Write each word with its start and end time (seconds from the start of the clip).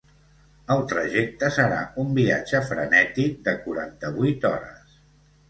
El 0.75 0.79
trajecte 0.93 1.49
serà 1.57 1.77
un 2.05 2.15
viatge 2.21 2.63
frenètic 2.71 3.37
de 3.51 3.55
quaranta-vuit 3.67 4.51
hores. 4.53 4.99